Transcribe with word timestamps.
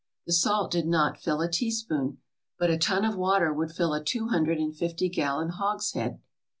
The 0.25 0.33
salt 0.33 0.71
did 0.71 0.87
not 0.87 1.19
fill 1.21 1.41
a 1.41 1.47
teaspoon. 1.47 2.17
But 2.57 2.71
a 2.71 2.77
ton 2.79 3.05
of 3.05 3.15
water 3.15 3.53
would 3.53 3.69
fill 3.71 3.93
a 3.93 4.03
two 4.03 4.29
hundred 4.29 4.57
and 4.57 4.75
fifty 4.75 5.09
gallon 5.09 5.49
hogshead. 5.49 6.19